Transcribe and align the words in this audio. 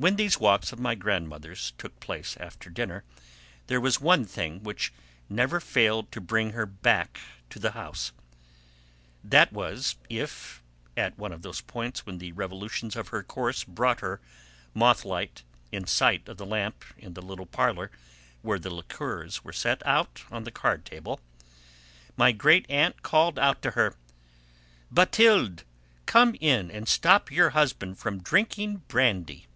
When 0.00 0.14
these 0.14 0.38
walks 0.38 0.70
of 0.70 0.78
my 0.78 0.94
grandmother's 0.94 1.72
took 1.76 1.98
place 1.98 2.36
after 2.38 2.70
dinner 2.70 3.02
there 3.66 3.80
was 3.80 4.00
one 4.00 4.24
thing 4.24 4.62
which 4.62 4.92
never 5.28 5.58
failed 5.58 6.12
to 6.12 6.20
bring 6.20 6.50
her 6.52 6.66
back 6.66 7.18
to 7.50 7.58
the 7.58 7.72
house: 7.72 8.12
that 9.24 9.52
was 9.52 9.96
if 10.08 10.62
(at 10.96 11.18
one 11.18 11.32
of 11.32 11.42
those 11.42 11.60
points 11.60 12.06
when 12.06 12.18
the 12.18 12.30
revolutions 12.30 12.94
of 12.94 13.08
her 13.08 13.24
course 13.24 13.64
brought 13.64 13.98
her, 13.98 14.20
moth 14.72 15.04
like, 15.04 15.42
in 15.72 15.84
sight 15.84 16.28
of 16.28 16.36
the 16.36 16.46
lamp 16.46 16.84
in 16.96 17.14
the 17.14 17.20
little 17.20 17.44
parlour 17.46 17.90
where 18.40 18.60
the 18.60 18.72
liqueurs 18.72 19.42
were 19.42 19.52
set 19.52 19.84
out 19.84 20.22
on 20.30 20.44
the 20.44 20.52
card 20.52 20.84
table) 20.84 21.18
my 22.16 22.30
great 22.30 22.64
aunt 22.70 23.02
called 23.02 23.36
out 23.36 23.60
to 23.62 23.72
her: 23.72 23.96
"Bathilde! 24.92 25.64
Come 26.06 26.36
in 26.40 26.70
and 26.70 26.86
stop 26.86 27.32
your 27.32 27.50
husband 27.50 27.98
from 27.98 28.22
drinking 28.22 28.82
brandy!" 28.86 29.46